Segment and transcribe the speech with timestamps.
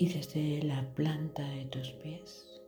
[0.00, 2.62] y desde la planta de tus pies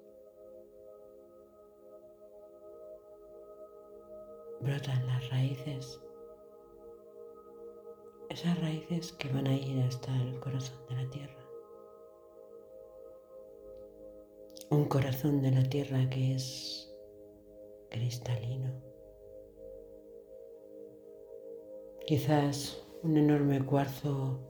[4.60, 6.00] brotan las raíces,
[8.28, 11.46] esas raíces que van a ir hasta el corazón de la tierra.
[14.70, 16.92] Un corazón de la tierra que es
[17.90, 18.72] cristalino.
[22.06, 24.49] Quizás un enorme cuarzo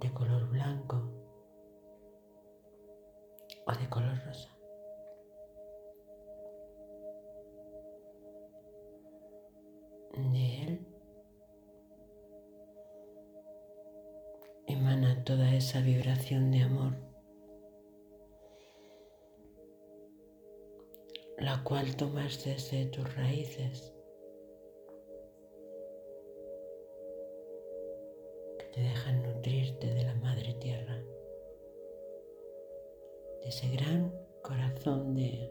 [0.00, 1.10] de color blanco
[3.66, 4.52] o de color rosa.
[10.16, 10.86] De él
[14.66, 16.94] emana toda esa vibración de amor,
[21.38, 23.92] la cual tomas desde tus raíces
[28.72, 29.15] te dejan
[33.46, 35.48] de ese gran corazón de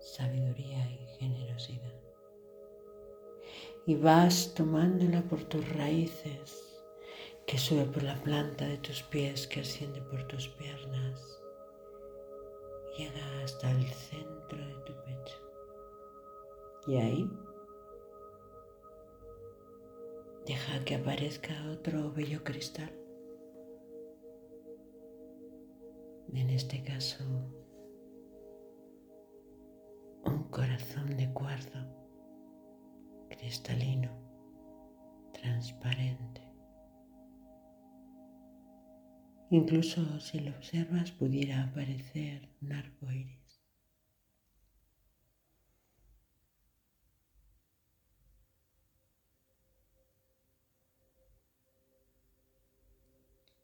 [0.00, 1.94] sabiduría y generosidad.
[3.86, 6.82] Y vas tomándola por tus raíces,
[7.46, 11.40] que sube por la planta de tus pies, que asciende por tus piernas,
[12.96, 15.36] llega hasta el centro de tu pecho.
[16.88, 17.30] Y ahí
[20.46, 22.90] Deja que aparezca otro bello cristal.
[26.32, 27.24] En este caso,
[30.24, 31.78] un corazón de cuarzo
[33.30, 34.10] cristalino,
[35.32, 36.42] transparente.
[39.50, 43.38] Incluso si lo observas pudiera aparecer un arco iris.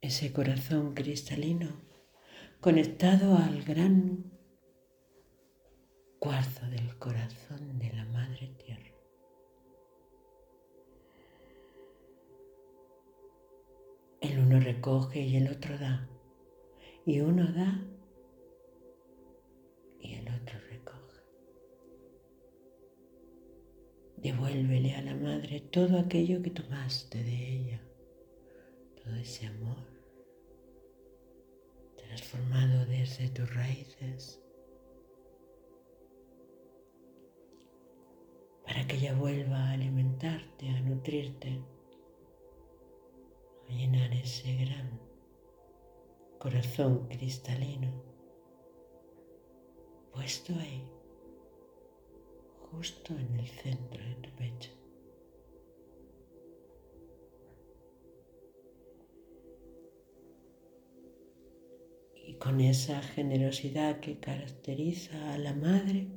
[0.04, 1.93] ese corazón cristalino
[2.64, 4.24] conectado al gran
[6.18, 8.90] cuarzo del corazón de la Madre Tierra.
[14.22, 16.08] El uno recoge y el otro da,
[17.04, 17.84] y uno da
[20.00, 21.20] y el otro recoge.
[24.16, 27.80] Devuélvele a la Madre todo aquello que tomaste de ella,
[29.02, 29.93] todo ese amor
[32.14, 34.40] transformado desde tus raíces
[38.64, 41.60] para que ella vuelva a alimentarte, a nutrirte,
[43.68, 45.00] a llenar ese gran
[46.38, 47.90] corazón cristalino
[50.12, 50.88] puesto ahí,
[52.70, 54.83] justo en el centro de tu pecho.
[62.38, 66.08] Con esa generosidad que caracteriza a la madre,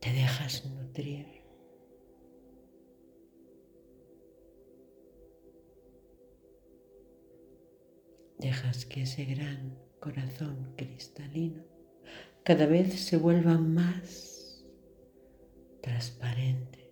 [0.00, 1.26] te dejas nutrir.
[8.38, 11.62] Dejas que ese gran corazón cristalino
[12.42, 14.64] cada vez se vuelva más
[15.82, 16.90] transparente,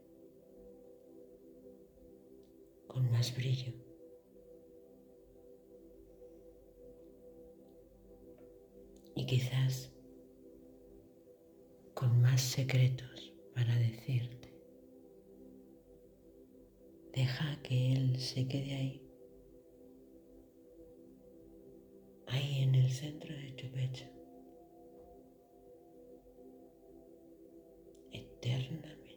[2.87, 3.88] con más brillo.
[9.29, 9.93] quizás
[11.93, 14.55] con más secretos para decirte.
[17.13, 19.03] Deja que Él se quede ahí,
[22.29, 24.07] ahí en el centro de tu pecho,
[28.11, 29.08] eternamente.